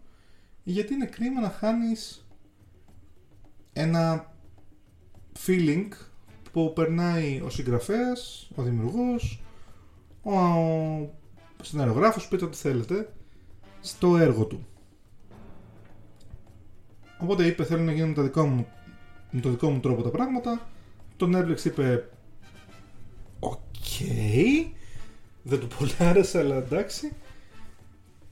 [0.63, 2.25] γιατί είναι κρίμα να χάνεις
[3.73, 4.33] ένα
[5.45, 5.87] feeling
[6.51, 9.41] που περνάει ο συγγραφέας, ο δημιουργός,
[10.23, 10.31] ο
[11.61, 13.13] σεναριογράφος, πείτε ό,τι θέλετε,
[13.81, 14.65] στο έργο του.
[17.19, 18.67] Οπότε είπε θέλω να γίνω με, δικό μου,
[19.31, 20.69] με το δικό μου τρόπο τα πράγματα.
[21.17, 22.09] Το Netflix είπε
[23.39, 23.57] οκ,
[25.43, 27.11] δεν του πολύ άρεσε αλλά εντάξει.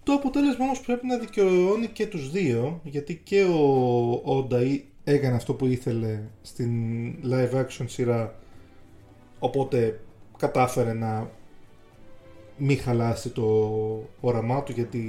[0.04, 4.60] Το αποτέλεσμα όμως πρέπει να δικαιώνει και τους δύο γιατί και ο Όντα
[5.12, 6.72] έκανε αυτό που ήθελε στην
[7.24, 8.36] live action σειρά
[9.40, 10.00] οπότε
[10.38, 11.30] κατάφερε να
[12.58, 13.48] μην χαλάσει το
[14.20, 15.00] όραμά του για τη,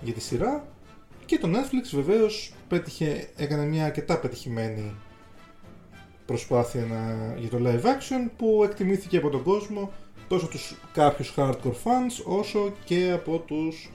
[0.00, 0.66] για τη σειρά.
[1.26, 4.94] Και το Netflix βεβαίως πέτυχε, έκανε μια αρκετά πετυχημένη
[6.26, 9.92] προσπάθεια να, για το live action που εκτιμήθηκε από τον κόσμο
[10.28, 13.90] τόσο τους κάποιους hardcore fans όσο και από τους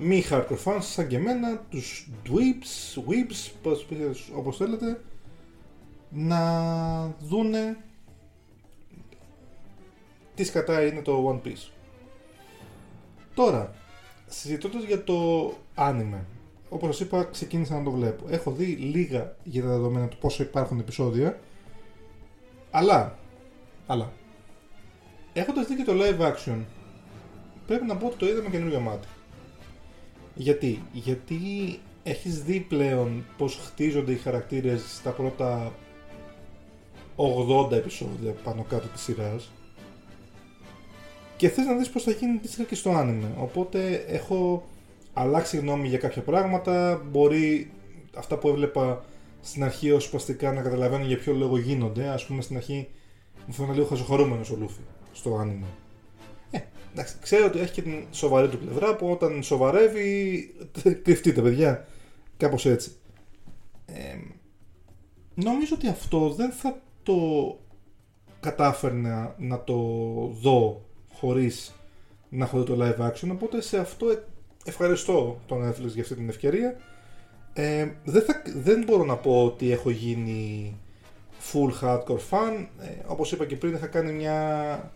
[0.00, 3.86] μη hardcore fans σαν και εμένα, τους dweeps, weeps, πώς-
[4.34, 5.00] όπως θέλετε
[6.10, 7.76] να δούνε
[10.34, 11.70] τι σκατά είναι το One Piece.
[13.34, 13.74] Τώρα,
[14.26, 16.24] συζητώντας για το άνιμε,
[16.68, 18.24] όπως σας είπα ξεκίνησα να το βλέπω.
[18.28, 21.38] Έχω δει λίγα για τα δεδομένα του πόσο υπάρχουν επεισόδια,
[22.70, 23.18] αλλά,
[23.86, 24.12] αλλά,
[25.32, 26.64] έχοντας δει και το live action,
[27.66, 29.08] πρέπει να πω ότι το είδα με καινούριο μάτι.
[30.38, 31.38] Γιατί, γιατί
[32.02, 35.72] έχεις δει πλέον πως χτίζονται οι χαρακτήρες στα πρώτα
[37.16, 39.50] 80 επεισόδια πάνω κάτω της σειράς;
[41.36, 43.30] Και θες να δεις πως θα γίνει αντίστοιχα και στο άνιμε.
[43.38, 44.66] Οπότε έχω
[45.12, 47.70] αλλάξει γνώμη για κάποια πράγματα, μπορεί
[48.16, 49.04] αυτά που έβλεπα
[49.40, 52.08] στην αρχή ως σπαστικά να καταλαβαίνω για ποιο λόγο γίνονται.
[52.08, 52.88] Ας πούμε στην αρχή
[53.46, 54.80] μου φαίνεται λίγο χαζοχαρούμενος ο Λούφι
[55.12, 55.66] στο άνιμε.
[56.50, 56.58] Ε,
[56.98, 60.54] εντάξει, ξέρω ότι έχει και την σοβαρή του πλευρά που όταν σοβαρεύει
[61.02, 61.86] κρυφτείτε παιδιά.
[62.36, 62.92] Κάπως έτσι.
[63.86, 64.16] Ε,
[65.34, 67.16] νομίζω ότι αυτό δεν θα το
[68.40, 69.74] κατάφερνα να το
[70.40, 71.74] δω χωρίς
[72.28, 74.24] να έχω δει το live action οπότε σε αυτό ε-
[74.64, 76.76] ευχαριστώ τον Netflix για αυτή την ευκαιρία
[77.52, 80.74] ε, δεν, θα, δεν μπορώ να πω ότι έχω γίνει
[81.52, 84.92] full hardcore fan ε, όπως είπα και πριν είχα κάνει μια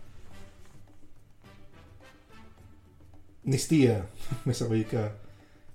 [3.43, 4.09] νηστεία
[4.43, 5.15] μεσαγωγικά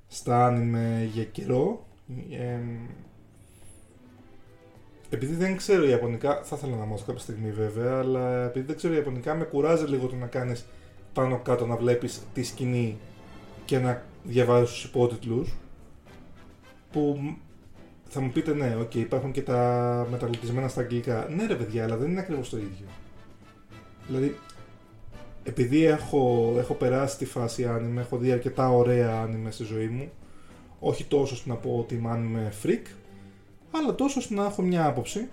[0.09, 1.87] στα άνιμε για καιρό
[2.31, 2.59] ε,
[5.11, 8.95] επειδή δεν ξέρω Ιαπωνικά, θα ήθελα να μάθω κάποια στιγμή βέβαια, αλλά επειδή δεν ξέρω
[8.95, 10.67] Ιαπωνικά, με κουράζει λίγο το να κάνεις
[11.13, 12.99] πάνω κάτω να βλέπεις τη σκηνή
[13.65, 15.57] και να διαβάζεις τους υπότιτλους.
[16.93, 17.37] Που μ-
[18.09, 21.29] θα μου πείτε ναι, οκ, υπάρχουν και τα μεταγλωττισμένα στα αγγλικά.
[21.31, 22.87] Ναι, ρε παιδιά, αλλά δεν είναι ακριβώς το ίδιο.
[24.07, 24.39] Δηλαδή,
[25.49, 30.11] επειδή έχω, έχω περάσει τη φάση anime, έχω δει αρκετά ωραία anime στη ζωή μου,
[30.79, 32.83] όχι τόσο ώστε να πω ότι είμαι άνιμε freak,
[33.71, 35.29] αλλά τόσο ώστε να έχω μια άποψη.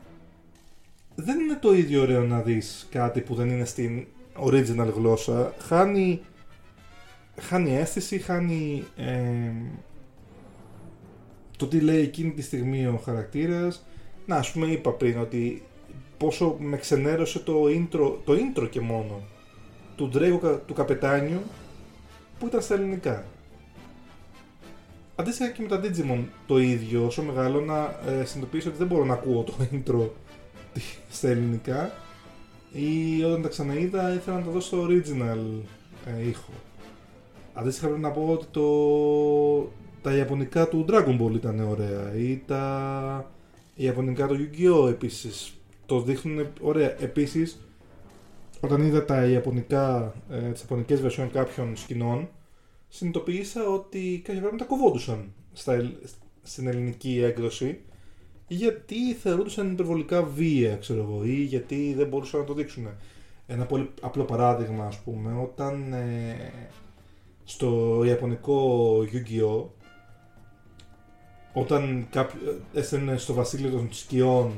[1.15, 4.05] Δεν είναι το ίδιο ωραίο να δεις κάτι που δεν είναι στην
[4.43, 5.53] original γλώσσα.
[5.59, 6.21] Χάνει,
[7.39, 9.51] χάνει αίσθηση, χάνει ε,
[11.57, 13.85] το τι λέει εκείνη τη στιγμή ο χαρακτήρας.
[14.25, 15.63] Να, ας πούμε είπα πριν ότι
[16.17, 19.21] πόσο με ξενέρωσε το intro, το intro και μόνο
[19.95, 21.39] του Ντρέγκο κα- του καπετάνιου
[22.39, 23.23] που ήταν στα ελληνικά.
[25.15, 29.13] Αντίστοιχα και με τα Digimon το ίδιο, όσο μεγαλώνα ε, συνειδητοποίησα ότι δεν μπορώ να
[29.13, 30.07] ακούω το intro
[30.73, 31.91] τη- στα ελληνικά
[32.71, 35.39] ή όταν τα ξαναείδα ήθελα να το δω στο original
[36.05, 36.49] ε, ήχο.
[37.53, 43.31] Αντίστοιχα πρέπει να πω ότι το, τα ιαπωνικά του Dragon Ball ήταν ωραία ή τα
[43.75, 44.89] ιαπωνικά του Yu-Gi-Oh!
[44.89, 45.53] επίσης
[45.85, 46.95] το δείχνουν ωραία.
[47.03, 47.59] Επίσης
[48.65, 52.29] όταν είδα τα ιαπωνικά, ε, τις ιαπωνικές version κάποιων σκηνών
[52.87, 55.95] συνειδητοποίησα ότι κάποια πράγματα κοβόντουσαν στα, ελ-
[56.43, 57.79] στην ελληνική έκδοση
[58.47, 62.87] γιατί θεωρούνταν υπερβολικά βία, ξέρω εγώ, ή γιατί δεν μπορούσαν να το δείξουν.
[63.47, 66.51] Ένα πολύ απλό παράδειγμα, ας πούμε, όταν ε,
[67.43, 69.65] στο ιαπωνικό Yu-Gi-Oh!
[71.53, 72.39] όταν κάποιο,
[72.73, 74.51] έστελνε στο βασίλειο των σκιών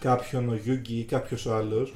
[0.00, 1.94] κάποιον ο Yugi ή κάποιος άλλος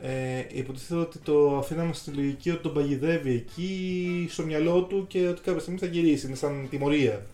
[0.00, 5.28] ε, υποτίθεται ότι το αφήναμε στη λογική ότι τον παγιδεύει εκεί στο μυαλό του και
[5.28, 6.26] ότι κάποια στιγμή θα γυρίσει.
[6.26, 7.26] Είναι σαν τιμωρία.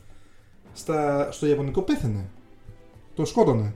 [0.73, 2.29] Στα, στο Ιαπωνικό πέθανε.
[3.14, 3.75] Το σκότωνε.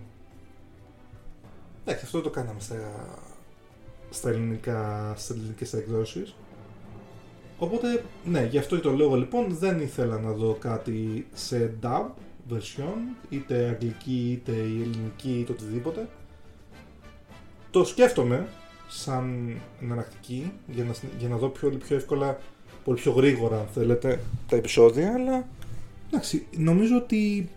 [1.85, 2.77] Εντάξει, αυτό το κάναμε στα,
[4.11, 6.35] στα ελληνικά, στις ελληνικές εκδόσεις.
[7.59, 12.07] Οπότε, ναι, γι' αυτό και το λόγο λοιπόν δεν ήθελα να δω κάτι σε dub
[12.53, 16.09] version, είτε αγγλική, είτε η ελληνική, είτε οτιδήποτε.
[17.71, 18.49] Το σκέφτομαι
[18.97, 22.39] σαν εναλλακτική για να, συν- για να δω πιο, πιο εύκολα,
[22.85, 25.49] πολύ πιο γρήγορα αν θέλετε, τα επεισόδια, αλλά
[26.09, 27.49] εντάξει, νομίζω ότι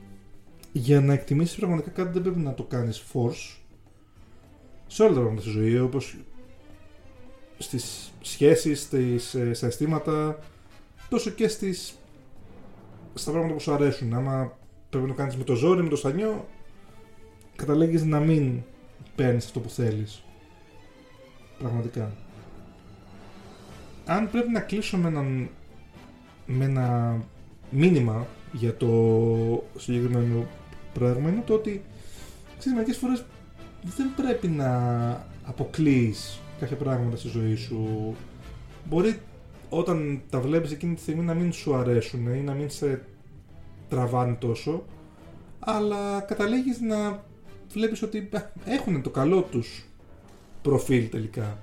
[0.71, 3.58] για να εκτιμήσεις πραγματικά κάτι δεν πρέπει να το κάνεις force
[4.88, 6.17] σε όλα τα πράγματα στη ζωή, όπως
[7.58, 10.39] στις σχέσεις, στις, ε, στα αισθήματα,
[11.10, 11.95] τόσο και στις,
[13.13, 14.13] στα πράγματα που σου αρέσουν.
[14.13, 14.58] Άμα
[14.89, 16.47] πρέπει να το κάνεις με το ζόρι, με το στανιό,
[17.56, 18.62] καταλέγεις να μην
[19.15, 20.21] παίρνεις αυτό που θέλεις.
[21.60, 22.12] Πραγματικά.
[24.06, 25.50] Αν πρέπει να κλείσω με, έναν,
[26.46, 27.17] με ένα
[27.70, 28.88] μήνυμα για το
[29.78, 30.48] συγκεκριμένο
[30.93, 31.84] πράγμα είναι το ότι
[32.58, 33.26] ξέρεις, μερικές φορές
[33.96, 34.72] δεν πρέπει να
[35.43, 38.15] αποκλείεις κάποια πράγματα στη ζωή σου.
[38.86, 39.20] Μπορεί
[39.70, 43.02] όταν τα βλέπεις εκείνη τη στιγμή να μην σου αρέσουν ή να μην σε
[43.89, 44.84] τραβάνε τόσο,
[45.60, 47.24] αλλά καταλήγεις να
[47.72, 48.30] βλέπεις ότι
[48.65, 49.86] έχουν το καλό τους
[50.67, 51.58] προφίλ τελικά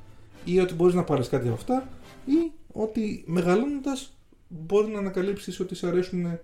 [0.45, 1.89] ή ότι μπορείς να πάρεις κάτι από αυτά
[2.27, 4.13] ή ότι μεγαλώνοντας
[4.49, 6.39] μπορεί να ανακαλύψεις ότι σε αρέσουν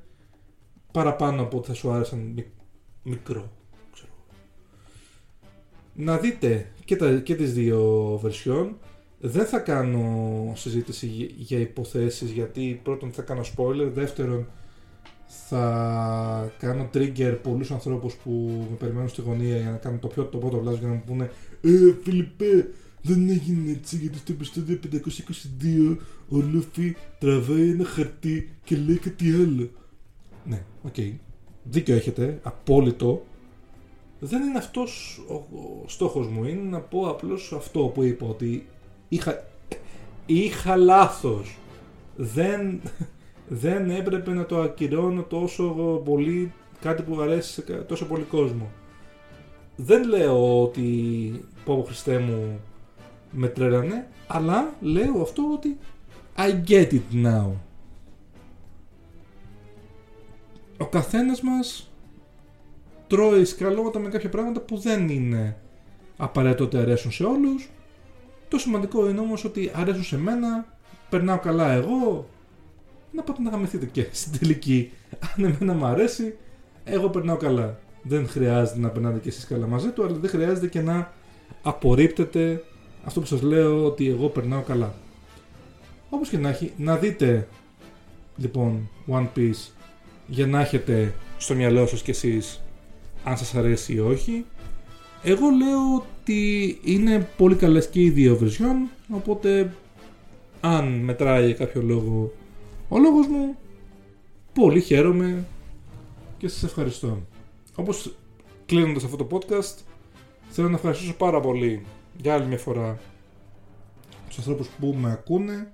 [0.92, 2.46] παραπάνω από ό,τι θα σου άρεσαν μι-
[3.02, 3.50] μικρό.
[3.92, 4.10] Ξέρω.
[5.94, 8.70] Να δείτε και, τα, και τις δύο version.
[9.20, 14.46] Δεν θα κάνω συζήτηση για- για υποθέσεις γιατί πρώτον θα κάνω spoiler, δεύτερον
[15.26, 18.30] θα κάνω trigger πολλούς ανθρώπους που
[18.70, 21.02] με περιμένουν στη γωνία για να κάνω το πιο το πρώτο λάθος για να μου
[21.06, 21.30] πούνε
[21.62, 22.70] Ε, Φιλιππέ,
[23.02, 24.78] δεν έγινε έτσι γιατί στο επεισόδιο
[25.90, 25.96] 522
[26.28, 29.70] ο Λούφι τραβάει ένα χαρτί και λέει κάτι άλλο.
[30.44, 30.94] Ναι, οκ.
[31.64, 33.24] Δίκιο έχετε, απόλυτο.
[34.20, 38.66] Δεν είναι αυτός ο, ο στόχος μου, είναι να πω απλώς αυτό που είπα, ότι
[39.08, 39.46] είχα,
[40.26, 41.58] είχα λάθος.
[42.16, 42.80] Δεν,
[43.48, 45.64] δεν έπρεπε να το ακυρώνω τόσο
[46.04, 48.70] πολύ κάτι που αρέσει σε κα- τόσο πολύ κόσμο.
[49.82, 50.84] Δεν λέω ότι
[51.64, 52.60] πω Χριστέ μου
[53.30, 55.78] με τρέλανε, αλλά λέω αυτό ότι
[56.36, 57.50] I get it now.
[60.78, 61.90] Ο καθένας μας
[63.06, 65.56] τρώει σκαλώματα με κάποια πράγματα που δεν είναι
[66.16, 67.70] απαραίτητο ότι αρέσουν σε όλους.
[68.48, 70.76] Το σημαντικό είναι όμως ότι αρέσουν σε μένα,
[71.10, 72.28] περνάω καλά εγώ,
[73.12, 74.92] να πάτε να γαμηθείτε και στην τελική.
[75.36, 76.36] Αν εμένα μου αρέσει,
[76.84, 77.78] εγώ περνάω καλά.
[78.02, 81.12] Δεν χρειάζεται να περνάτε και εσείς καλά μαζί του, αλλά δεν χρειάζεται και να
[81.62, 82.64] απορρίπτετε
[83.04, 84.94] αυτό που σας λέω ότι εγώ περνάω καλά.
[86.10, 87.48] Όπως και να έχει, να δείτε
[88.36, 89.68] λοιπόν One Piece
[90.26, 92.60] για να έχετε στο μυαλό σας κι εσείς
[93.24, 94.44] αν σας αρέσει ή όχι.
[95.22, 99.74] Εγώ λέω ότι είναι πολύ καλές και οι δύο version, οπότε
[100.60, 102.32] αν μετράει για κάποιο λόγο
[102.88, 103.56] ο λόγος μου,
[104.52, 105.44] πολύ χαίρομαι
[106.38, 107.22] και σας ευχαριστώ.
[107.80, 108.16] Όπως
[108.66, 109.74] κλείνοντας αυτό το podcast,
[110.50, 111.84] θέλω να ευχαριστήσω πάρα πολύ
[112.16, 112.98] για άλλη μια φορά
[114.28, 115.72] τους ανθρώπους που με ακούνε.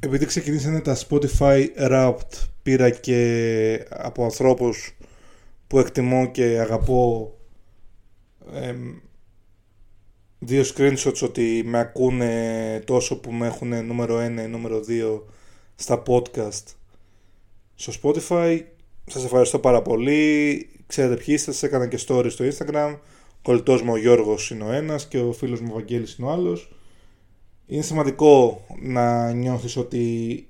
[0.00, 4.96] Επειδή ξεκινήσανε τα Spotify Wrapped, πήρα και από ανθρώπους
[5.66, 7.34] που εκτιμώ και αγαπώ
[8.52, 8.94] εμ,
[10.38, 15.22] δύο screenshots ότι με ακούνε τόσο που με έχουν νούμερο 1 ή νούμερο 2
[15.74, 16.64] στα podcast
[17.74, 18.60] στο Spotify.
[19.06, 20.68] Σας ευχαριστώ πάρα πολύ.
[20.86, 22.96] Ξέρετε ποιοι είστε, σας έκανα και story στο Instagram.
[23.28, 26.28] Ο κολλητός μου ο Γιώργος είναι ο ένας και ο φίλος μου ο Βαγγέλης είναι
[26.28, 26.72] ο άλλος.
[27.66, 30.48] Είναι σημαντικό να νιώθεις ότι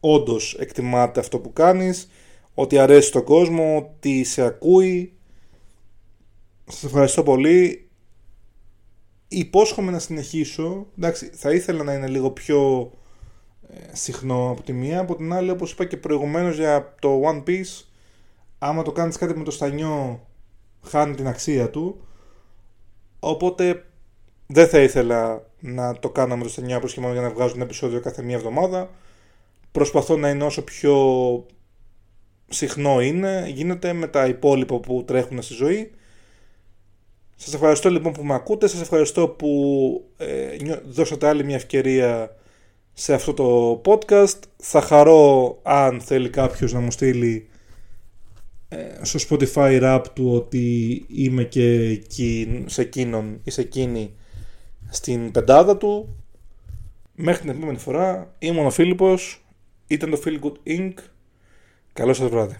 [0.00, 2.10] όντως εκτιμάται αυτό που κάνεις,
[2.54, 5.12] ότι αρέσει στον κόσμο, ότι σε ακούει.
[6.66, 7.88] Σας ευχαριστώ πολύ.
[9.28, 10.86] Υπόσχομαι να συνεχίσω.
[10.98, 12.92] Εντάξει, θα ήθελα να είναι λίγο πιο ε,
[13.92, 15.00] συχνό από τη μία.
[15.00, 17.84] Από την άλλη, όπως είπα και προηγουμένως για το One Piece,
[18.58, 20.26] άμα το κάνεις κάτι με το στανιό,
[20.82, 22.00] χάνει την αξία του.
[23.20, 23.84] Οπότε
[24.46, 27.54] δεν θα ήθελα να το κάνω με το στανιό απλώς και μόνο για να βγάζω
[27.54, 28.90] ένα επεισόδιο κάθε μία εβδομάδα.
[29.72, 30.96] Προσπαθώ να είναι όσο πιο
[32.48, 35.90] συχνό είναι, γίνεται με τα υπόλοιπα που τρέχουν στη ζωή.
[37.36, 42.36] Σας ευχαριστώ λοιπόν που με ακούτε, σας ευχαριστώ που ε, νιώ- δώσατε άλλη μια ευκαιρία
[43.00, 44.38] σε αυτό το podcast.
[44.56, 47.48] Θα χαρώ αν θέλει κάποιος να μου στείλει
[48.68, 54.14] ε, στο Spotify rap του ότι είμαι και εκεί, σε εκείνον ή σε εκείνη
[54.88, 56.16] στην πεντάδα του.
[57.14, 59.44] Μέχρι την επόμενη φορά ήμουν ο Φίλιππος,
[59.86, 60.92] ήταν το Feel Good Inc.
[61.92, 62.56] Καλό σας βράδυ.